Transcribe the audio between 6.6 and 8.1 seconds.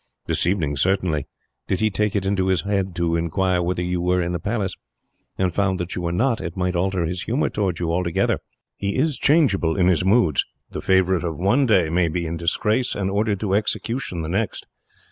alter his humour towards you